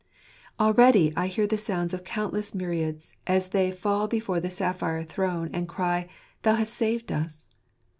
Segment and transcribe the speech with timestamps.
[0.59, 5.51] Already I hear the sound of countless myriads, as they fall before the sapphire throne,
[5.53, 6.09] and cry,"
[6.41, 7.47] Thou hast saved us